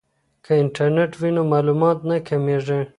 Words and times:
که 0.45 0.51
انټرنیټ 0.61 1.11
وي 1.19 1.31
نو 1.35 1.41
معلومات 1.53 1.97
نه 2.09 2.17
کمیږي. 2.27 2.79